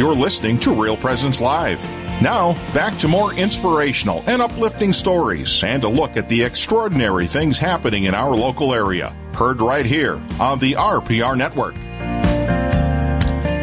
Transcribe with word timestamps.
You're 0.00 0.14
listening 0.14 0.58
to 0.60 0.72
Real 0.72 0.96
Presence 0.96 1.42
Live. 1.42 1.84
Now, 2.22 2.54
back 2.72 2.98
to 3.00 3.06
more 3.06 3.34
inspirational 3.34 4.24
and 4.26 4.40
uplifting 4.40 4.94
stories 4.94 5.62
and 5.62 5.84
a 5.84 5.88
look 5.90 6.16
at 6.16 6.26
the 6.26 6.42
extraordinary 6.42 7.26
things 7.26 7.58
happening 7.58 8.04
in 8.04 8.14
our 8.14 8.34
local 8.34 8.72
area. 8.72 9.14
Heard 9.34 9.60
right 9.60 9.84
here 9.84 10.14
on 10.40 10.58
the 10.58 10.72
RPR 10.72 11.36
Network. 11.36 11.74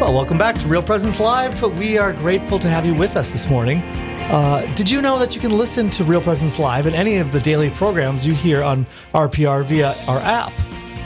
Well, 0.00 0.14
welcome 0.14 0.38
back 0.38 0.54
to 0.58 0.66
Real 0.68 0.80
Presence 0.80 1.18
Live. 1.18 1.60
We 1.76 1.98
are 1.98 2.12
grateful 2.12 2.60
to 2.60 2.68
have 2.68 2.86
you 2.86 2.94
with 2.94 3.16
us 3.16 3.32
this 3.32 3.48
morning. 3.48 3.78
Uh, 4.30 4.64
did 4.76 4.88
you 4.88 5.02
know 5.02 5.18
that 5.18 5.34
you 5.34 5.40
can 5.40 5.50
listen 5.50 5.90
to 5.90 6.04
Real 6.04 6.20
Presence 6.20 6.56
Live 6.60 6.86
and 6.86 6.94
any 6.94 7.16
of 7.16 7.32
the 7.32 7.40
daily 7.40 7.70
programs 7.70 8.24
you 8.24 8.32
hear 8.32 8.62
on 8.62 8.86
RPR 9.12 9.64
via 9.64 9.96
our 10.06 10.20
app? 10.20 10.52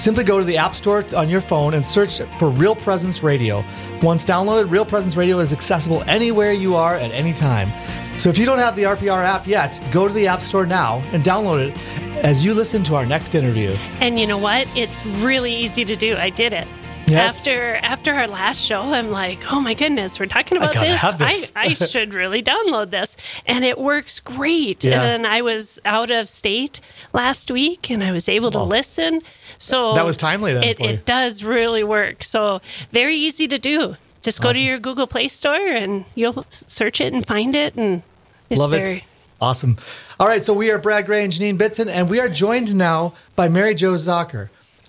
Simply 0.02 0.24
go 0.24 0.40
to 0.40 0.44
the 0.44 0.56
App 0.56 0.74
Store 0.74 1.04
on 1.16 1.28
your 1.28 1.40
phone 1.40 1.74
and 1.74 1.86
search 1.86 2.20
for 2.36 2.50
Real 2.50 2.74
Presence 2.74 3.22
Radio. 3.22 3.62
Once 4.02 4.24
downloaded, 4.24 4.68
Real 4.68 4.84
Presence 4.84 5.14
Radio 5.14 5.38
is 5.38 5.52
accessible 5.52 6.02
anywhere 6.08 6.50
you 6.50 6.74
are 6.74 6.96
at 6.96 7.12
any 7.12 7.32
time. 7.32 7.70
So 8.18 8.28
if 8.28 8.36
you 8.36 8.44
don't 8.44 8.58
have 8.58 8.74
the 8.74 8.82
RPR 8.82 9.24
app 9.24 9.46
yet, 9.46 9.80
go 9.92 10.08
to 10.08 10.12
the 10.12 10.26
App 10.26 10.40
Store 10.40 10.66
now 10.66 10.98
and 11.12 11.22
download 11.22 11.68
it 11.68 11.78
as 12.24 12.44
you 12.44 12.52
listen 12.52 12.82
to 12.82 12.96
our 12.96 13.06
next 13.06 13.36
interview. 13.36 13.76
And 14.00 14.18
you 14.18 14.26
know 14.26 14.38
what? 14.38 14.66
It's 14.74 15.06
really 15.06 15.54
easy 15.54 15.84
to 15.84 15.94
do. 15.94 16.16
I 16.16 16.30
did 16.30 16.52
it. 16.52 16.66
Yes. 17.12 17.38
After 17.40 17.76
after 17.76 18.14
our 18.14 18.26
last 18.26 18.60
show, 18.60 18.80
I'm 18.80 19.10
like, 19.10 19.52
oh 19.52 19.60
my 19.60 19.74
goodness, 19.74 20.18
we're 20.18 20.26
talking 20.26 20.58
about 20.58 20.74
gotta 20.74 20.88
this. 20.88 21.00
have 21.00 21.18
this. 21.18 21.52
I, 21.54 21.64
I 21.64 21.74
should 21.86 22.14
really 22.14 22.42
download 22.42 22.90
this, 22.90 23.16
and 23.46 23.64
it 23.64 23.78
works 23.78 24.18
great. 24.20 24.82
Yeah. 24.84 25.02
And 25.02 25.26
I 25.26 25.42
was 25.42 25.78
out 25.84 26.10
of 26.10 26.28
state 26.28 26.80
last 27.12 27.50
week, 27.50 27.90
and 27.90 28.02
I 28.02 28.12
was 28.12 28.28
able 28.28 28.50
to 28.52 28.58
Well, 28.58 28.66
listen. 28.66 29.20
So 29.58 29.94
that 29.94 30.04
was 30.04 30.16
timely 30.16 30.52
then 30.54 30.64
It, 30.64 30.76
for 30.78 30.82
you. 30.84 30.88
it 30.90 31.04
does 31.06 31.44
really 31.44 31.84
work. 31.84 32.24
So 32.24 32.60
very 32.90 33.16
easy 33.16 33.46
to 33.48 33.58
do. 33.58 33.96
Just 34.22 34.40
go 34.40 34.52
to 34.52 34.60
your 34.60 34.78
Google 34.78 35.06
Play 35.06 35.28
Store, 35.28 35.54
and 35.56 36.04
you'll 36.14 36.46
search 36.50 37.00
it 37.00 37.12
and 37.12 37.26
find 37.26 37.56
it, 37.56 37.74
and 37.76 38.02
it's 38.50 38.60
Love 38.60 38.70
very. 38.70 38.98
it. 38.98 39.04
Awesome. 39.40 39.76
All 40.20 40.28
right, 40.28 40.44
so 40.44 40.54
we 40.54 40.70
are 40.70 40.78
Brad 40.78 41.06
Gray 41.06 41.24
and 41.24 41.32
Janine 41.32 41.58
Bitson, 41.58 41.88
and 41.88 42.08
we 42.08 42.20
are 42.20 42.28
joined 42.28 42.76
now 42.76 43.14
by 43.34 43.48
Mary 43.48 43.74
Jo 43.74 43.94
Zocker. 43.94 44.48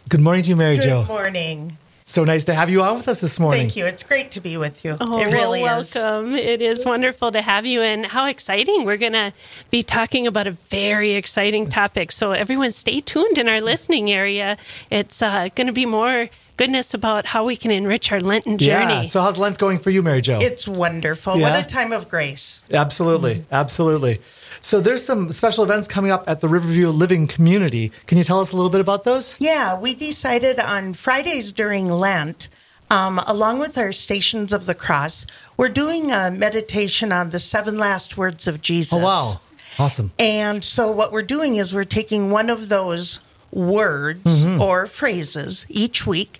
Good 0.10 0.22
morning 0.22 0.44
to 0.44 0.50
you, 0.50 0.56
Mary 0.56 0.76
Good 0.76 0.84
Jo. 0.84 1.00
Good 1.02 1.08
morning. 1.08 1.78
So 2.06 2.26
nice 2.26 2.46
to 2.46 2.54
have 2.54 2.70
you 2.70 2.84
on 2.84 2.98
with 2.98 3.08
us 3.08 3.22
this 3.22 3.40
morning. 3.40 3.62
Thank 3.62 3.76
you. 3.78 3.86
It's 3.86 4.04
great 4.04 4.32
to 4.32 4.42
be 4.42 4.58
with 4.58 4.84
you. 4.84 4.98
Oh, 5.00 5.20
it 5.20 5.32
really 5.32 5.62
well, 5.62 5.80
is. 5.80 5.96
welcome. 5.96 6.36
It 6.36 6.62
is 6.62 6.86
wonderful 6.86 7.32
to 7.32 7.42
have 7.42 7.66
you, 7.66 7.82
and 7.82 8.06
how 8.06 8.28
exciting! 8.28 8.84
We're 8.84 8.98
going 8.98 9.14
to 9.14 9.32
be 9.72 9.84
talking 9.84 10.28
about 10.28 10.46
a 10.46 10.52
very 10.52 11.14
exciting 11.14 11.70
topic. 11.70 12.12
So, 12.12 12.34
everyone, 12.34 12.72
stay 12.72 13.00
tuned 13.00 13.38
in 13.38 13.48
our 13.48 13.62
listening 13.62 14.12
area. 14.12 14.58
It's 14.90 15.22
uh, 15.22 15.48
going 15.56 15.68
to 15.68 15.74
be 15.74 15.86
more 15.86 16.30
goodness 16.58 16.94
about 16.94 17.26
how 17.28 17.46
we 17.46 17.56
can 17.56 17.72
enrich 17.72 18.12
our 18.12 18.20
Lenten 18.20 18.58
journey. 18.58 18.94
Yeah. 18.94 19.02
So 19.04 19.22
how's 19.22 19.38
Lent 19.38 19.58
going 19.58 19.80
for 19.80 19.90
you, 19.90 20.02
Mary 20.04 20.22
Jo? 20.22 20.40
It's 20.42 20.68
wonderful. 20.68 21.38
Yeah? 21.38 21.52
What 21.52 21.64
a 21.64 21.68
time 21.68 21.92
of 21.92 22.09
grace. 22.09 22.64
absolutely, 22.72 23.46
absolutely. 23.52 24.22
So 24.62 24.80
there's 24.80 25.04
some 25.04 25.30
special 25.31 25.64
events 25.66 25.88
coming 25.88 26.12
up 26.12 26.24
at 26.28 26.40
the 26.42 26.48
Riverview 26.48 26.88
Living 26.90 27.28
Community. 27.28 27.92
Can 28.08 28.18
you 28.18 28.24
tell 28.24 28.40
us 28.40 28.52
a 28.52 28.56
little 28.56 28.70
bit 28.72 28.80
about 28.81 29.04
those? 29.04 29.36
Yeah, 29.40 29.78
we 29.78 29.94
decided 29.94 30.58
on 30.59 30.94
Fridays 30.94 31.52
during 31.52 31.90
Lent, 31.90 32.50
um, 32.90 33.20
along 33.28 33.59
with 33.59 33.78
our 33.78 33.92
Stations 33.92 34.54
of 34.54 34.66
the 34.66 34.76
Cross, 34.76 35.26
we're 35.58 35.68
doing 35.70 36.12
a 36.12 36.31
meditation 36.31 37.12
on 37.12 37.31
the 37.31 37.40
seven 37.40 37.78
last 37.78 38.16
words 38.18 38.48
of 38.48 38.62
Jesus. 38.62 38.94
Oh 38.94 39.00
wow, 39.00 39.42
awesome. 39.80 40.12
And 40.20 40.64
so 40.64 40.92
what 40.92 41.12
we're 41.12 41.24
doing 41.24 41.56
is 41.56 41.74
we're 41.74 41.84
taking 41.84 42.30
one 42.31 42.50
of 42.50 42.70
those 42.70 43.20
words 43.52 44.22
Mm-hmm. 44.24 44.62
or 44.62 44.88
phrases 44.88 45.66
each 45.70 46.08
week. 46.08 46.40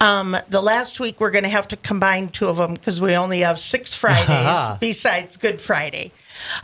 Um, 0.00 0.36
the 0.48 0.60
last 0.60 1.00
week 1.00 1.20
we're 1.20 1.30
going 1.30 1.44
to 1.44 1.50
have 1.50 1.68
to 1.68 1.76
combine 1.76 2.28
two 2.28 2.46
of 2.46 2.56
them 2.56 2.74
because 2.74 3.00
we 3.00 3.14
only 3.16 3.40
have 3.40 3.58
six 3.58 3.94
Fridays 4.00 4.78
besides 4.80 5.36
Good 5.36 5.60
Friday. 5.60 6.12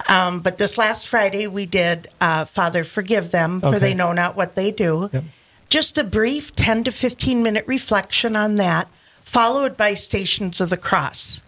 Um, 0.09 0.41
but 0.41 0.59
this 0.59 0.77
last 0.77 1.07
Friday 1.09 1.47
we 1.47 1.65
did 1.67 2.09
uh, 2.21 2.45
Father 2.45 2.85
forgive 2.85 3.31
them 3.31 3.61
for 3.61 3.69
Okay. 3.69 3.79
they 3.79 3.95
know 3.95 4.13
not 4.13 4.37
what 4.37 4.55
they 4.57 4.71
do. 4.71 5.09
Yep. 5.13 5.25
Just 5.69 5.97
a 5.99 6.05
brief 6.05 6.55
10 6.57 6.85
to 6.85 6.91
15 6.91 7.43
minute 7.43 7.65
reflection 7.67 8.35
on 8.35 8.57
that, 8.57 8.89
followed 9.21 9.77
by 9.77 9.95
Stations 9.95 10.61
of 10.61 10.69
the 10.69 10.77
Cross. 10.77 11.43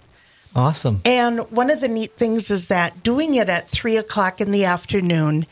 Awesome. 0.54 1.00
And 1.04 1.40
one 1.50 1.70
of 1.70 1.80
the 1.80 1.88
neat 1.88 2.12
things 2.12 2.50
is 2.50 2.68
that 2.68 3.02
doing 3.02 3.34
it 3.34 3.48
at 3.48 3.68
three 3.70 3.96
o'clock 3.96 4.40
in 4.40 4.52
the 4.52 4.64
afternoon 4.64 5.46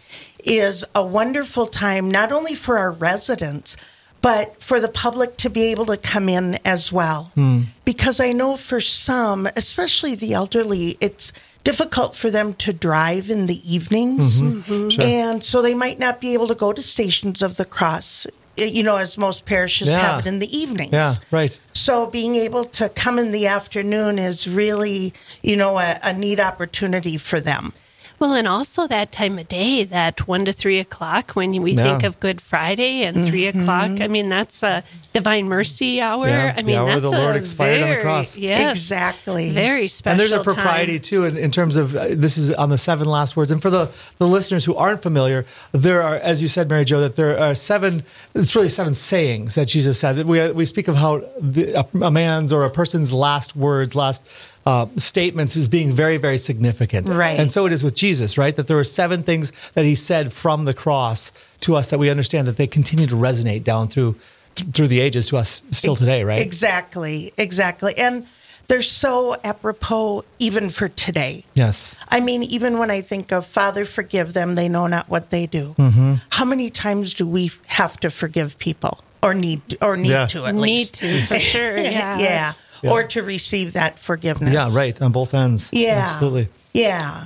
is 0.44 0.84
a 0.94 1.04
wonderful 1.04 1.66
time, 1.66 2.10
not 2.10 2.30
only 2.32 2.54
for 2.54 2.78
our 2.78 2.92
residents, 2.92 3.76
but 4.22 4.62
for 4.62 4.80
the 4.80 4.88
public 4.88 5.36
to 5.38 5.50
be 5.50 5.64
able 5.64 5.86
to 5.86 5.96
come 5.96 6.28
in 6.28 6.58
as 6.64 6.92
well. 6.92 7.30
Hmm. 7.34 7.60
Because 7.84 8.20
I 8.20 8.32
know 8.32 8.56
for 8.56 8.80
some, 8.80 9.48
especially 9.56 10.14
the 10.14 10.34
elderly, 10.34 10.96
it's 11.00 11.32
difficult 11.64 12.14
for 12.14 12.30
them 12.30 12.54
to 12.54 12.72
drive 12.72 13.30
in 13.30 13.46
the 13.46 13.60
evenings. 13.74 14.40
Mm-hmm. 14.42 14.72
Mm-hmm. 14.72 15.02
And 15.02 15.42
so 15.42 15.62
they 15.62 15.74
might 15.74 15.98
not 15.98 16.20
be 16.20 16.34
able 16.34 16.48
to 16.48 16.54
go 16.54 16.72
to 16.72 16.82
Stations 16.82 17.42
of 17.42 17.56
the 17.56 17.64
Cross, 17.64 18.26
you 18.56 18.82
know, 18.82 18.96
as 18.96 19.16
most 19.18 19.46
parishes 19.46 19.88
Yeah. 19.88 19.98
have 19.98 20.26
it 20.26 20.28
in 20.28 20.38
the 20.38 20.56
evenings. 20.56 20.92
Yeah, 20.92 21.14
right. 21.30 21.58
So 21.72 22.06
being 22.06 22.34
able 22.36 22.64
to 22.66 22.88
come 22.90 23.18
in 23.18 23.32
the 23.32 23.46
afternoon 23.46 24.18
is 24.18 24.48
really, 24.48 25.12
you 25.42 25.56
know, 25.56 25.78
a, 25.78 25.98
a 26.02 26.12
neat 26.12 26.40
opportunity 26.40 27.16
for 27.16 27.40
them. 27.40 27.72
Well, 28.20 28.34
and 28.34 28.46
also 28.46 28.86
that 28.86 29.12
time 29.12 29.38
of 29.38 29.48
day, 29.48 29.82
that 29.84 30.28
one 30.28 30.44
to 30.44 30.52
three 30.52 30.78
o'clock, 30.78 31.32
when 31.32 31.62
we 31.62 31.72
Yeah. 31.72 31.84
think 31.84 32.02
of 32.02 32.20
Good 32.20 32.42
Friday 32.42 33.02
and 33.02 33.26
three 33.26 33.46
o'clock. 33.46 33.92
I 33.98 34.08
mean, 34.08 34.28
that's 34.28 34.62
a 34.62 34.84
divine 35.14 35.46
mercy 35.46 36.02
hour. 36.02 36.28
Yeah, 36.28 36.52
I 36.54 36.60
the 36.60 36.66
mean, 36.66 36.76
hour 36.76 36.84
that's 36.86 37.00
the 37.00 37.10
Lord 37.10 37.34
a 37.36 37.38
expired 37.38 37.76
on 37.82 37.88
the 37.88 37.94
very- 37.94 38.02
cross. 38.02 38.36
Yes, 38.36 38.76
Exactly. 38.76 39.52
Very 39.52 39.88
special. 39.88 40.10
and 40.12 40.20
there's 40.20 40.32
a 40.32 40.36
time. 40.36 40.44
propriety 40.44 40.98
too 41.00 41.24
in, 41.24 41.38
in 41.38 41.50
terms 41.50 41.76
of 41.76 41.96
uh, 41.96 42.08
this 42.10 42.36
is 42.36 42.52
on 42.52 42.68
the 42.68 42.76
seven 42.76 43.08
last 43.08 43.38
words 43.38 43.50
and 43.50 43.62
for 43.62 43.70
the, 43.70 43.88
the 44.18 44.26
listeners 44.26 44.66
who 44.66 44.74
aren't 44.74 45.02
familiar 45.02 45.46
there 45.72 46.02
are 46.02 46.16
as 46.16 46.42
you 46.42 46.48
said 46.48 46.68
mary 46.68 46.84
jo 46.84 47.00
that 47.00 47.16
there 47.16 47.38
are 47.38 47.54
seven 47.54 48.02
it's 48.34 48.54
really 48.54 48.68
seven 48.68 48.92
sayings 48.94 49.54
that 49.54 49.66
jesus 49.68 49.98
said 49.98 50.24
we, 50.26 50.50
we 50.52 50.64
speak 50.66 50.88
of 50.88 50.96
how 50.96 51.22
the, 51.40 51.72
a, 51.74 51.98
a 52.04 52.10
man's 52.10 52.52
or 52.52 52.64
a 52.64 52.70
person's 52.70 53.12
last 53.12 53.56
words 53.56 53.94
last 53.94 54.22
uh, 54.66 54.86
statements 54.96 55.56
is 55.56 55.68
being 55.68 55.92
very 55.94 56.16
very 56.18 56.36
significant 56.38 57.08
Right. 57.08 57.38
and 57.40 57.50
so 57.50 57.66
it 57.66 57.72
is 57.72 57.82
with 57.82 57.94
jesus 57.94 58.36
right 58.36 58.54
that 58.56 58.66
there 58.66 58.78
are 58.78 58.84
seven 58.84 59.22
things 59.22 59.52
that 59.70 59.84
he 59.84 59.94
said 59.94 60.32
from 60.32 60.64
the 60.66 60.74
cross 60.74 61.32
to 61.60 61.74
us 61.76 61.90
that 61.90 61.98
we 61.98 62.10
understand 62.10 62.46
that 62.46 62.56
they 62.56 62.66
continue 62.66 63.06
to 63.06 63.16
resonate 63.16 63.64
down 63.64 63.88
through 63.88 64.16
th- 64.56 64.70
through 64.74 64.88
the 64.88 65.00
ages 65.00 65.28
to 65.28 65.36
us 65.38 65.62
still 65.70 65.96
today 65.96 66.24
right 66.24 66.40
Exactly, 66.40 67.32
exactly. 67.38 67.94
And 67.96 68.26
they're 68.68 68.82
so 68.82 69.34
apropos 69.42 70.24
even 70.38 70.70
for 70.70 70.88
today. 70.88 71.44
yes 71.54 71.96
I 72.08 72.20
mean, 72.20 72.42
even 72.44 72.78
when 72.78 72.90
I 72.90 73.00
think 73.00 73.32
of 73.32 73.44
Father, 73.46 73.84
forgive 73.84 74.32
them, 74.32 74.54
they 74.54 74.68
know 74.68 74.86
not 74.86 75.08
what 75.08 75.30
they 75.30 75.46
do. 75.46 75.74
Mm-hmm. 75.78 76.14
How 76.30 76.44
many 76.44 76.70
times 76.70 77.14
do 77.14 77.26
we 77.26 77.50
have 77.66 77.98
to 78.00 78.10
forgive 78.10 78.58
people 78.58 79.00
or 79.22 79.34
need 79.34 79.60
or 79.82 79.96
need 79.96 80.10
Yeah. 80.10 80.26
to 80.26 80.46
at 80.46 80.54
Need 80.54 80.60
least? 80.60 81.02
Need 81.02 81.08
to, 81.10 81.26
for 81.34 81.38
sure. 81.40 81.76
Yeah. 81.80 82.18
yeah. 82.18 82.52
Or 82.82 83.02
to 83.04 83.22
receive 83.22 83.72
that 83.74 83.98
forgiveness. 83.98 84.52
yeah 84.54 84.68
right 84.72 85.00
on 85.02 85.12
both 85.12 85.34
ends 85.34 85.68
Yeah. 85.72 86.08
absolutely 86.10 86.48
Yeah. 86.72 87.24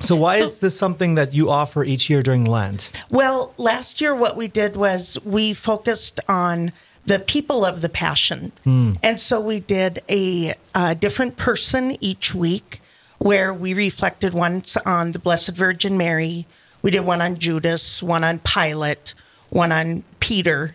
So 0.00 0.14
why 0.16 0.38
So- 0.38 0.44
is 0.44 0.58
this 0.58 0.76
something 0.78 1.14
that 1.14 1.32
you 1.32 1.48
offer 1.50 1.82
each 1.84 2.10
year 2.10 2.22
during 2.22 2.44
Lent? 2.44 2.90
Well, 3.10 3.54
last 3.56 4.00
year, 4.00 4.14
what 4.14 4.36
we 4.36 4.46
did 4.48 4.76
was 4.76 5.16
we 5.24 5.54
focused 5.54 6.20
on 6.28 6.72
the 7.06 7.18
people 7.18 7.64
of 7.64 7.80
the 7.80 7.88
Passion. 7.88 8.52
Hmm. 8.64 8.94
And 9.02 9.18
so 9.20 9.40
we 9.40 9.60
did 9.60 10.02
a, 10.10 10.54
a 10.74 10.94
different 10.94 11.36
person 11.36 11.96
each 12.00 12.34
week 12.34 12.82
where 13.18 13.54
we 13.54 13.72
reflected 13.72 14.34
once 14.34 14.76
on 14.84 15.12
the 15.12 15.18
Blessed 15.18 15.52
Virgin 15.56 15.96
Mary. 15.96 16.46
We 16.82 16.90
did 16.90 17.00
one 17.06 17.22
on 17.22 17.38
Judas, 17.38 18.02
one 18.02 18.22
on 18.24 18.40
Pilate, 18.40 19.14
one 19.48 19.72
on 19.72 20.02
Peter. 20.20 20.74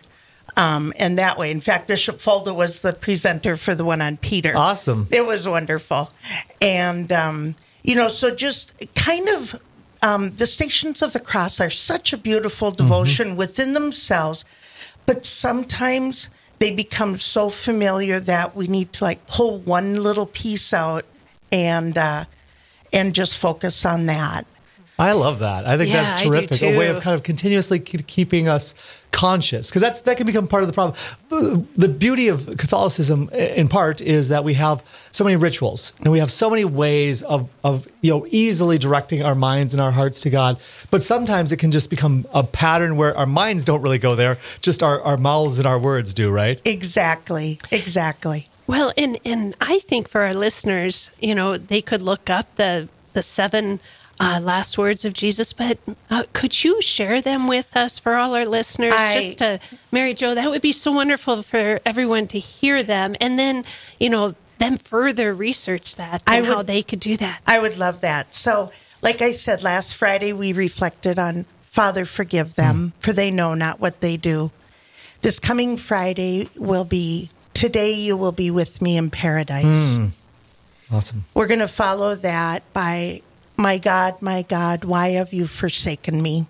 Um, 0.56 0.92
and 0.98 1.18
that 1.18 1.38
way, 1.38 1.50
in 1.50 1.60
fact, 1.60 1.86
Bishop 1.88 2.18
Folda 2.18 2.54
was 2.54 2.82
the 2.82 2.92
presenter 2.92 3.56
for 3.56 3.74
the 3.74 3.84
one 3.84 4.02
on 4.02 4.16
Peter. 4.18 4.52
Awesome. 4.54 5.08
It 5.10 5.24
was 5.26 5.48
wonderful. 5.48 6.10
And, 6.60 7.10
um, 7.10 7.54
you 7.82 7.94
know, 7.94 8.08
so 8.08 8.34
just 8.34 8.74
kind 8.94 9.28
of 9.28 9.58
um, 10.02 10.30
the 10.30 10.46
Stations 10.46 11.00
of 11.00 11.12
the 11.12 11.20
Cross 11.20 11.60
are 11.60 11.70
such 11.70 12.12
a 12.12 12.16
beautiful 12.18 12.70
devotion 12.70 13.36
within 13.36 13.72
themselves, 13.72 14.44
but 15.06 15.24
sometimes 15.24 16.28
they 16.58 16.74
become 16.74 17.16
so 17.16 17.48
familiar 17.48 18.20
that 18.20 18.54
we 18.54 18.66
need 18.66 18.92
to 18.94 19.04
like 19.04 19.26
pull 19.26 19.60
one 19.60 20.02
little 20.02 20.26
piece 20.26 20.72
out 20.74 21.04
and 21.50 21.96
uh, 21.96 22.24
and 22.92 23.14
just 23.14 23.38
focus 23.38 23.84
on 23.84 24.06
that. 24.06 24.46
I 24.98 25.12
love 25.12 25.40
that. 25.40 25.66
I 25.66 25.76
think 25.76 25.90
Yeah, 25.90 26.02
that's 26.04 26.22
terrific. 26.22 26.62
A 26.62 26.76
way 26.76 26.88
of 26.88 27.00
kind 27.00 27.14
of 27.14 27.22
continuously 27.22 27.80
ke- 27.80 28.06
keeping 28.06 28.48
us 28.48 29.01
conscious 29.22 29.70
because 29.70 29.82
that's 29.82 30.00
that 30.00 30.16
can 30.16 30.26
become 30.26 30.48
part 30.48 30.64
of 30.64 30.68
the 30.68 30.72
problem. 30.72 30.96
The 31.74 31.88
beauty 31.88 32.26
of 32.26 32.56
Catholicism, 32.58 33.28
in 33.30 33.68
part, 33.68 34.00
is 34.00 34.30
that 34.30 34.42
we 34.42 34.54
have 34.54 34.82
so 35.12 35.22
many 35.22 35.36
rituals 35.36 35.92
and 36.00 36.10
we 36.10 36.18
have 36.18 36.30
so 36.30 36.50
many 36.50 36.64
ways 36.64 37.22
of 37.22 37.48
of 37.62 37.86
you 38.00 38.10
know 38.10 38.26
easily 38.30 38.78
directing 38.78 39.22
our 39.22 39.36
minds 39.36 39.74
and 39.74 39.80
our 39.80 39.92
hearts 39.92 40.22
to 40.22 40.30
God. 40.30 40.60
But 40.90 41.04
sometimes 41.04 41.52
it 41.52 41.58
can 41.58 41.70
just 41.70 41.88
become 41.88 42.26
a 42.34 42.42
pattern 42.42 42.96
where 42.96 43.16
our 43.16 43.26
minds 43.26 43.64
don't 43.64 43.80
really 43.80 44.00
go 44.00 44.16
there, 44.16 44.38
just 44.60 44.82
our, 44.82 45.00
our 45.02 45.16
mouths 45.16 45.58
and 45.58 45.68
our 45.68 45.78
words 45.78 46.12
do. 46.12 46.28
Right? 46.28 46.60
Exactly. 46.64 47.60
Exactly. 47.70 48.48
Well, 48.66 48.92
and 48.96 49.20
and 49.24 49.54
I 49.60 49.78
think 49.78 50.08
for 50.08 50.22
our 50.22 50.34
listeners, 50.34 51.12
you 51.20 51.36
know, 51.36 51.56
they 51.56 51.80
could 51.80 52.02
look 52.02 52.28
up 52.28 52.56
the 52.56 52.88
the 53.12 53.22
seven 53.22 53.78
uh, 54.22 54.40
last 54.40 54.78
words 54.78 55.04
of 55.04 55.12
Jesus, 55.14 55.52
but 55.52 55.78
uh, 56.10 56.22
could 56.32 56.62
you 56.64 56.80
share 56.80 57.20
them 57.20 57.48
with 57.48 57.76
us 57.76 57.98
for 57.98 58.14
all 58.16 58.34
our 58.34 58.46
listeners? 58.46 58.94
I- 58.96 59.14
just 59.14 59.38
to 59.38 59.58
Mary 59.90 60.14
Jo, 60.14 60.34
that 60.34 60.48
would 60.48 60.62
be 60.62 60.72
so 60.72 60.92
wonderful 60.92 61.42
for 61.42 61.80
everyone 61.84 62.28
to 62.28 62.38
hear 62.38 62.82
them, 62.82 63.16
and 63.20 63.38
then 63.38 63.64
you 63.98 64.08
know 64.10 64.34
them 64.58 64.78
further 64.78 65.34
research 65.34 65.96
that 65.96 66.22
I 66.26 66.36
and 66.38 66.46
how 66.46 66.62
they 66.62 66.82
could 66.82 67.00
do 67.00 67.16
that. 67.16 67.40
I 67.46 67.58
would 67.58 67.76
love 67.78 68.00
that. 68.02 68.32
So, 68.34 68.70
like 69.02 69.20
I 69.20 69.32
said 69.32 69.62
last 69.64 69.96
Friday, 69.96 70.32
we 70.32 70.52
reflected 70.52 71.18
on 71.18 71.46
Father, 71.62 72.04
forgive 72.04 72.54
them, 72.54 72.92
for 73.00 73.12
they 73.12 73.30
know 73.30 73.54
not 73.54 73.80
what 73.80 74.00
they 74.00 74.16
do. 74.16 74.50
This 75.22 75.40
coming 75.40 75.76
Friday 75.78 76.48
will 76.56 76.84
be 76.84 77.30
Today 77.54 77.92
You 77.92 78.16
Will 78.16 78.30
Be 78.32 78.50
With 78.50 78.80
Me 78.82 78.96
in 78.96 79.08
Paradise. 79.10 79.98
Awesome. 80.90 81.24
We're 81.32 81.46
going 81.46 81.60
to 81.60 81.68
follow 81.68 82.14
that 82.16 82.62
by 82.74 83.22
My 83.56 83.78
God, 83.78 84.22
my 84.22 84.42
God, 84.42 84.84
why 84.84 85.10
have 85.10 85.32
you 85.32 85.46
forsaken 85.46 86.22
me? 86.22 86.46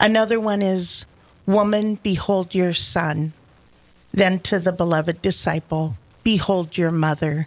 Another 0.00 0.40
one 0.40 0.62
is 0.62 1.06
Woman, 1.46 1.94
behold 2.02 2.54
your 2.54 2.72
son. 2.72 3.32
Then 4.12 4.40
to 4.40 4.58
the 4.58 4.72
beloved 4.72 5.22
disciple, 5.22 5.96
Behold 6.24 6.76
your 6.76 6.90
mother. 6.90 7.46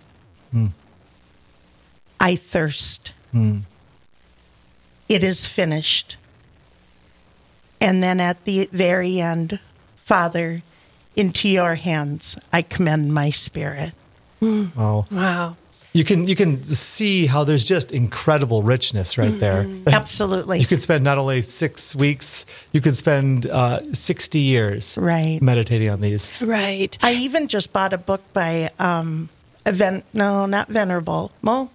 Hmm. 0.53 0.67
I 2.17 2.37
thirst. 2.37 3.13
Hmm. 3.33 3.59
It 5.09 5.21
is 5.21 5.45
finished. 5.45 6.15
And 7.81 8.01
then 8.01 8.21
at 8.21 8.45
the 8.45 8.69
very 8.71 9.19
end, 9.19 9.59
Father, 9.97 10.61
into 11.17 11.49
your 11.49 11.75
hands 11.75 12.37
I 12.53 12.61
commend 12.61 13.13
my 13.13 13.31
spirit. 13.31 13.93
Wow. 14.41 15.05
Wow. 15.11 15.57
You 15.91 16.03
can 16.03 16.27
you 16.27 16.35
can 16.35 16.63
see 16.63 17.25
how 17.25 17.43
there's 17.43 17.63
just 17.63 17.91
incredible 17.91 18.61
richness 18.61 19.17
right 19.17 19.37
there. 19.39 19.67
Absolutely. 19.87 20.59
You 20.59 20.67
could 20.67 20.81
spend 20.83 21.03
not 21.03 21.17
only 21.17 21.41
six 21.41 21.95
weeks, 21.95 22.45
you 22.71 22.79
could 22.79 22.95
spend 22.95 23.47
uh, 23.47 23.81
60 23.91 24.39
years 24.39 24.97
Right. 24.99 25.39
meditating 25.41 25.89
on 25.89 25.99
these. 26.01 26.31
Right. 26.41 26.95
I 27.01 27.13
even 27.13 27.47
just 27.47 27.73
bought 27.73 27.93
a 27.93 27.97
book 27.97 28.21
by 28.33 28.69
um, 28.77 29.29
a 29.65 29.71
ven- 29.71 30.03
no, 30.13 30.45
not 30.45 30.67
venerable. 30.67 31.31
Well, 31.41 31.71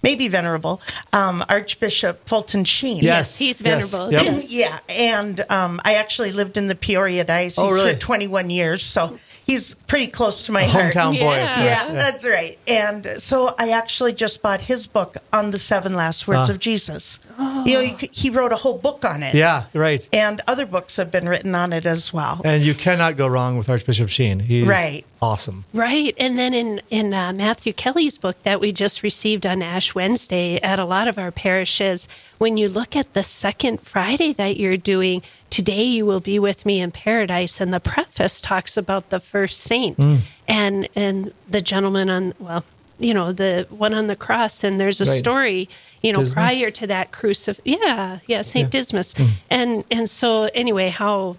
maybe 0.00 0.28
venerable 0.28 0.80
um, 1.12 1.42
Archbishop 1.48 2.28
Fulton 2.28 2.64
Sheen. 2.64 3.02
Yes, 3.02 3.36
he's 3.36 3.60
venerable. 3.62 4.12
Yep. 4.12 4.44
Yeah, 4.48 4.78
and 4.88 5.40
um, 5.50 5.80
I 5.84 5.94
actually 5.94 6.30
lived 6.30 6.56
in 6.56 6.68
the 6.68 6.76
Peoria 6.76 7.24
diocese 7.24 7.58
Oh, 7.58 7.72
really? 7.74 7.94
for 7.94 7.98
21 7.98 8.48
years, 8.50 8.84
so 8.84 9.18
he's 9.46 9.74
pretty 9.74 10.08
close 10.08 10.42
to 10.46 10.52
my 10.52 10.64
heart. 10.64 10.92
Hometown 10.94 11.12
boy. 11.18 11.36
Yeah. 11.36 11.44
of 11.46 11.52
sorts. 11.52 11.64
Yeah, 11.88 11.92
that's 11.94 12.26
right. 12.26 12.58
And 12.66 13.06
so 13.18 13.54
I 13.58 13.70
actually 13.70 14.12
just 14.12 14.42
bought 14.42 14.60
his 14.62 14.86
book 14.86 15.16
on 15.32 15.52
the 15.52 15.58
seven 15.58 15.94
last 15.94 16.26
words 16.28 16.50
Ah. 16.50 16.52
of 16.52 16.58
Jesus. 16.58 17.20
You 17.66 17.74
know, 17.74 17.80
he, 17.82 18.06
he 18.12 18.30
wrote 18.30 18.52
a 18.52 18.56
whole 18.56 18.78
book 18.78 19.04
on 19.04 19.22
it. 19.22 19.34
Yeah, 19.34 19.64
right. 19.74 20.08
And 20.12 20.40
other 20.46 20.66
books 20.66 20.96
have 20.96 21.10
been 21.10 21.28
written 21.28 21.54
on 21.54 21.72
it 21.72 21.84
as 21.86 22.12
well. 22.12 22.40
And 22.44 22.64
you 22.64 22.74
cannot 22.74 23.16
go 23.16 23.26
wrong 23.26 23.58
with 23.58 23.68
Archbishop 23.68 24.08
Sheen. 24.08 24.40
He's 24.40 24.66
Right. 24.66 25.04
awesome. 25.20 25.64
Right. 25.74 26.14
And 26.18 26.38
then 26.38 26.54
in, 26.54 26.80
in 26.90 27.12
uh, 27.12 27.32
Matthew 27.32 27.72
Kelly's 27.72 28.18
book 28.18 28.40
that 28.44 28.60
we 28.60 28.72
just 28.72 29.02
received 29.02 29.44
on 29.46 29.62
Ash 29.62 29.94
Wednesday 29.94 30.60
at 30.60 30.78
a 30.78 30.84
lot 30.84 31.08
of 31.08 31.18
our 31.18 31.32
parishes, 31.32 32.06
when 32.38 32.56
you 32.56 32.68
look 32.68 32.94
at 32.94 33.12
the 33.14 33.22
second 33.22 33.80
Friday 33.80 34.32
that 34.34 34.56
you're 34.56 34.76
doing, 34.76 35.22
today 35.50 35.82
you 35.82 36.06
will 36.06 36.20
be 36.20 36.38
with 36.38 36.66
me 36.66 36.80
in 36.80 36.92
paradise. 36.92 37.60
And 37.60 37.74
the 37.74 37.80
preface 37.80 38.40
talks 38.40 38.76
about 38.76 39.10
the 39.10 39.18
first 39.20 39.60
saint 39.60 39.98
and, 40.46 40.88
and 40.94 41.32
the 41.48 41.60
gentleman 41.60 42.10
on, 42.10 42.34
well, 42.38 42.64
you 42.98 43.12
know, 43.14 43.32
the 43.32 43.66
one 43.70 43.92
on 43.94 44.06
the 44.06 44.16
cross. 44.16 44.64
And 44.64 44.78
there's 44.80 45.00
a 45.00 45.04
Right. 45.04 45.18
story, 45.18 45.68
you 46.02 46.12
know, 46.12 46.20
Dismas? 46.20 46.34
prior 46.34 46.70
to 46.70 46.86
that 46.86 47.12
crucif. 47.12 47.60
Yeah. 47.64 48.18
Yeah. 48.26 48.42
St. 48.42 48.70
Dismas. 48.70 49.14
And, 49.50 49.84
and 49.90 50.08
so 50.08 50.44
anyway, 50.54 50.88
how 50.88 51.36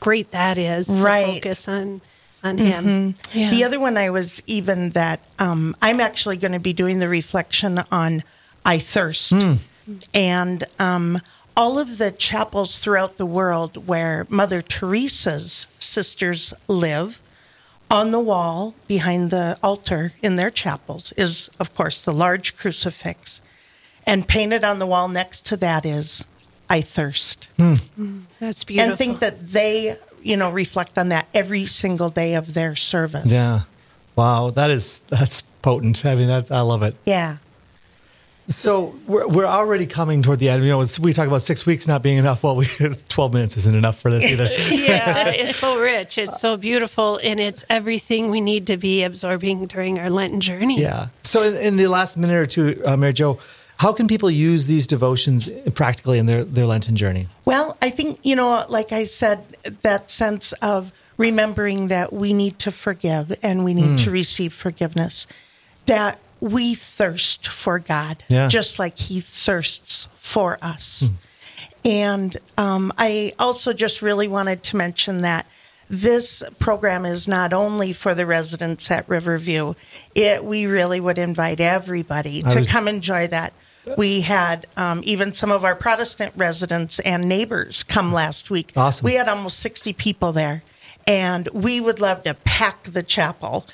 great 0.00 0.30
that 0.32 0.58
is 0.58 0.86
to 0.86 0.94
Right. 0.94 1.34
focus 1.42 1.68
on, 1.68 2.00
on 2.42 2.58
him. 2.58 3.14
Yeah. 3.32 3.50
The 3.50 3.64
other 3.64 3.80
one 3.80 3.96
I 3.96 4.10
was 4.10 4.42
even 4.46 4.90
that 4.90 5.20
um, 5.38 5.74
I'm 5.82 6.00
actually 6.00 6.36
going 6.36 6.52
to 6.52 6.60
be 6.60 6.72
doing 6.72 6.98
the 6.98 7.08
reflection 7.08 7.82
on 7.90 8.22
I 8.66 8.78
thirst, 8.78 9.32
and 10.14 10.64
um, 10.78 11.20
all 11.56 11.78
of 11.78 11.98
the 11.98 12.10
chapels 12.10 12.78
throughout 12.78 13.16
the 13.18 13.26
world 13.26 13.86
where 13.86 14.26
Mother 14.30 14.62
Teresa's 14.62 15.66
sisters 15.78 16.54
live. 16.68 17.20
On 17.94 18.10
the 18.10 18.18
wall 18.18 18.74
behind 18.88 19.30
the 19.30 19.56
altar 19.62 20.12
in 20.20 20.34
their 20.34 20.50
chapels 20.50 21.12
is, 21.16 21.48
of 21.60 21.74
course, 21.76 22.04
the 22.04 22.12
large 22.12 22.56
crucifix, 22.56 23.40
and 24.04 24.26
painted 24.26 24.64
on 24.64 24.80
the 24.80 24.86
wall 24.86 25.06
next 25.06 25.46
to 25.46 25.56
that 25.58 25.86
is 25.86 26.26
"I 26.68 26.80
thirst." 26.80 27.48
Hmm. 27.56 27.74
Hmm. 27.94 28.18
That's 28.40 28.64
beautiful. 28.64 28.90
and 28.90 28.98
think 28.98 29.20
that 29.20 29.52
they, 29.52 29.96
you 30.24 30.36
know, 30.36 30.50
reflect 30.50 30.98
on 30.98 31.10
that 31.10 31.28
every 31.32 31.66
single 31.66 32.10
day 32.10 32.34
of 32.34 32.54
their 32.54 32.74
service. 32.74 33.30
Yeah. 33.30 33.60
Wow, 34.16 34.50
that 34.50 34.70
is 34.70 34.98
that's 35.08 35.42
potent. 35.62 36.04
I 36.04 36.16
mean, 36.16 36.26
that, 36.26 36.50
I 36.50 36.62
love 36.62 36.82
it. 36.82 36.96
Yeah. 37.06 37.36
So 38.46 38.94
we're, 39.06 39.26
we're 39.26 39.46
already 39.46 39.86
coming 39.86 40.22
toward 40.22 40.38
the 40.38 40.50
end. 40.50 40.62
You 40.64 40.70
know, 40.70 40.80
it's, 40.82 40.98
we 40.98 41.12
talk 41.12 41.26
about 41.26 41.42
six 41.42 41.64
weeks 41.64 41.88
not 41.88 42.02
being 42.02 42.18
enough. 42.18 42.42
Well, 42.42 42.56
we, 42.56 42.66
12 43.08 43.32
minutes 43.32 43.56
isn't 43.56 43.74
enough 43.74 43.98
for 43.98 44.10
this 44.10 44.30
either. 44.30 44.44
yeah, 44.70 45.28
it's 45.28 45.56
so 45.56 45.80
rich. 45.80 46.18
It's 46.18 46.40
so 46.40 46.56
beautiful, 46.56 47.18
and 47.22 47.40
it's 47.40 47.64
everything 47.70 48.30
we 48.30 48.40
need 48.40 48.66
to 48.66 48.76
be 48.76 49.02
absorbing 49.02 49.66
during 49.66 49.98
our 49.98 50.10
Lenten 50.10 50.40
journey. 50.40 50.80
Yeah. 50.80 51.08
So 51.22 51.42
in, 51.42 51.54
in 51.56 51.76
the 51.76 51.86
last 51.86 52.16
minute 52.16 52.36
or 52.36 52.46
two, 52.46 52.82
uh, 52.84 52.96
Mary 52.96 53.14
Jo, 53.14 53.38
how 53.78 53.92
can 53.92 54.06
people 54.06 54.30
use 54.30 54.66
these 54.66 54.86
devotions 54.86 55.48
practically 55.74 56.18
in 56.18 56.26
their, 56.26 56.44
their 56.44 56.66
Lenten 56.66 56.96
journey? 56.96 57.28
Well, 57.44 57.76
I 57.82 57.90
think, 57.90 58.20
you 58.22 58.36
know, 58.36 58.64
like 58.68 58.92
I 58.92 59.04
said, 59.04 59.44
that 59.82 60.10
sense 60.10 60.52
of 60.54 60.92
remembering 61.16 61.88
that 61.88 62.12
we 62.12 62.32
need 62.32 62.58
to 62.60 62.70
forgive 62.70 63.36
and 63.42 63.64
we 63.64 63.74
need 63.74 63.98
to 64.00 64.10
receive 64.10 64.52
forgiveness, 64.52 65.26
that 65.86 66.18
we 66.44 66.74
thirst 66.74 67.48
for 67.48 67.78
God, 67.78 68.22
Yeah. 68.28 68.48
just 68.48 68.78
like 68.78 68.98
He 68.98 69.20
thirsts 69.20 70.08
for 70.18 70.58
us. 70.60 71.08
And 71.84 72.36
um, 72.58 72.92
I 72.98 73.32
also 73.38 73.72
just 73.72 74.02
really 74.02 74.28
wanted 74.28 74.62
to 74.64 74.76
mention 74.76 75.22
that 75.22 75.46
this 75.88 76.42
program 76.58 77.04
is 77.04 77.26
not 77.28 77.52
only 77.52 77.92
for 77.92 78.14
the 78.14 78.26
residents 78.26 78.90
at 78.90 79.08
Riverview. 79.08 79.74
It 80.14 80.44
we 80.44 80.66
really 80.66 80.98
would 81.00 81.18
invite 81.18 81.60
everybody 81.60 82.42
to 82.42 82.58
was- 82.58 82.66
come 82.66 82.88
enjoy 82.88 83.26
that. 83.28 83.52
We 83.98 84.22
had 84.22 84.66
um, 84.78 85.02
even 85.04 85.34
some 85.34 85.52
of 85.52 85.62
our 85.62 85.74
Protestant 85.76 86.32
residents 86.36 87.00
and 87.00 87.28
neighbors 87.28 87.82
come 87.82 88.14
last 88.14 88.50
week. 88.50 88.72
Awesome. 88.76 89.04
We 89.04 89.14
had 89.14 89.28
almost 89.28 89.58
60 89.60 89.92
people 89.92 90.32
there. 90.32 90.62
And 91.06 91.48
we 91.52 91.80
would 91.80 92.00
love 92.00 92.22
to 92.24 92.34
pack 92.34 92.84
the 92.84 93.02
chapel 93.02 93.66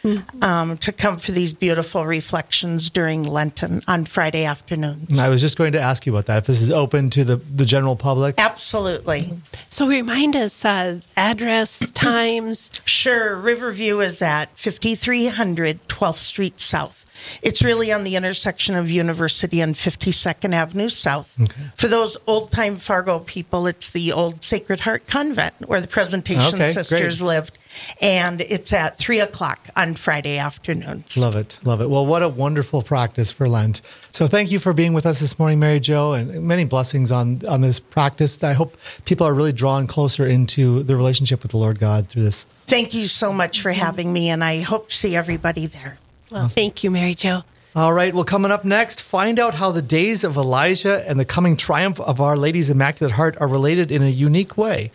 um, 0.43 0.79
to 0.79 0.93
come 0.93 1.19
for 1.19 1.33
these 1.33 1.53
beautiful 1.53 2.07
reflections 2.07 2.91
during 2.91 3.23
Lenten 3.23 3.83
on 3.87 4.05
Friday 4.05 4.45
afternoons. 4.45 5.11
And 5.11 5.21
I 5.21 5.29
was 5.29 5.41
just 5.41 5.57
going 5.57 5.73
to 5.73 5.81
ask 5.81 6.07
you 6.07 6.13
about 6.13 6.27
that. 6.27 6.39
If 6.39 6.47
this 6.47 6.61
is 6.61 6.71
open 6.71 7.11
to 7.11 7.25
the, 7.25 7.37
the 7.37 7.65
general 7.65 7.97
public. 7.97 8.35
Absolutely. 8.39 9.31
So 9.69 9.87
remind 9.87 10.35
us 10.35 10.65
uh, 10.65 11.01
address, 11.17 11.89
times. 11.95 12.71
Sure. 12.85 13.37
Riverview 13.37 14.01
is 14.01 14.23
at 14.23 14.57
5300 14.59 15.89
12th 15.89 16.17
Street 16.17 16.61
South. 16.61 17.10
It's 17.43 17.62
really 17.62 17.93
on 17.93 18.05
the 18.05 18.17
intersection 18.17 18.75
of 18.75 18.90
University 18.90 19.61
and 19.61 19.75
52nd 19.75 20.52
Avenue 20.52 20.88
South. 20.88 21.37
For 21.76 21.88
those 21.88 22.17
old 22.26 22.52
time 22.52 22.76
Fargo 22.76 23.19
people, 23.21 23.67
it's 23.67 23.90
the 23.90 24.12
old 24.12 24.45
Sacred 24.45 24.81
Heart 24.81 25.07
Convent 25.07 25.55
where 25.67 25.81
the 25.81 25.88
Presentation 25.88 26.55
Okay, 26.55 26.73
Sisters 26.73 27.21
great. 27.21 27.26
lived. 27.29 27.59
And 28.00 28.40
it's 28.40 28.73
at 28.73 28.99
3 28.99 29.21
o'clock 29.21 29.69
on 29.76 29.95
Friday 29.95 30.38
afternoons. 30.38 31.17
Love 31.17 31.37
it. 31.37 31.59
Love 31.62 31.81
it. 31.81 31.88
Well, 31.88 32.05
what 32.05 32.23
a 32.23 32.29
wonderful 32.29 32.83
practice 32.83 33.31
for 33.31 33.49
Lent. 33.49 33.81
So 34.11 34.26
thank 34.26 34.50
you 34.50 34.59
for 34.59 34.73
being 34.73 34.93
with 34.93 35.07
us 35.07 35.21
this 35.21 35.38
morning, 35.38 35.61
Mary 35.61 35.79
Jo, 35.79 36.12
and 36.12 36.43
many 36.43 36.64
blessings 36.64 37.12
on, 37.12 37.40
on 37.49 37.61
this 37.61 37.79
practice. 37.79 38.43
I 38.43 38.55
hope 38.55 38.76
people 39.05 39.25
are 39.26 39.35
really 39.35 39.52
drawn 39.52 39.87
closer 39.87 40.26
into 40.26 40.83
the 40.83 40.97
relationship 40.97 41.43
with 41.43 41.52
the 41.52 41.59
Lord 41.59 41.79
God 41.79 42.09
through 42.09 42.25
this. 42.25 42.45
Thank 42.67 42.93
you 42.93 43.07
so 43.07 43.33
much 43.33 43.61
for 43.62 43.71
having 43.73 44.12
me, 44.12 44.31
and 44.31 44.43
I 44.43 44.61
hope 44.61 44.88
to 44.90 44.97
see 44.97 45.14
everybody 45.14 45.67
there. 45.67 45.99
Well, 46.31 46.49
thank 46.49 46.85
you, 46.85 46.91
Mary 46.91 47.15
Jo. 47.15 47.43
All 47.75 47.93
right. 47.93 48.13
Well, 48.13 48.25
coming 48.25 48.51
up 48.51 48.65
next, 48.65 49.01
find 49.01 49.39
out 49.39 49.55
how 49.55 49.71
the 49.71 49.83
days 49.83 50.25
of 50.25 50.37
Elijah 50.37 51.09
and 51.09 51.21
the 51.21 51.25
coming 51.25 51.57
triumph 51.57 52.01
of 52.01 52.21
Our 52.21 52.37
Lady's 52.37 52.69
Immaculate 52.69 53.15
Heart 53.15 53.37
are 53.41 53.47
related 53.47 53.93
in 53.93 54.03
a 54.03 54.09
unique 54.09 54.57
way. 54.57 54.91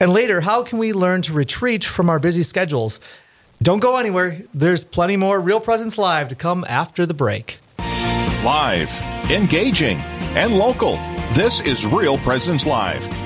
And 0.00 0.12
later, 0.12 0.40
how 0.40 0.62
can 0.62 0.78
we 0.78 0.92
learn 0.92 1.22
to 1.22 1.32
retreat 1.32 1.84
from 1.84 2.10
our 2.10 2.18
busy 2.18 2.42
schedules? 2.42 3.00
Don't 3.62 3.78
go 3.80 3.96
anywhere. 3.96 4.40
There's 4.52 4.84
plenty 4.84 5.16
more 5.16 5.40
Real 5.40 5.60
Presence 5.60 5.96
Live 5.96 6.28
to 6.28 6.34
come 6.34 6.64
after 6.68 7.06
the 7.06 7.14
break. 7.14 7.60
Live, 8.44 8.96
engaging, 9.30 9.98
and 10.36 10.58
local. 10.58 10.96
This 11.32 11.60
is 11.60 11.86
Real 11.86 12.18
Presence 12.18 12.66
Live. 12.66 13.25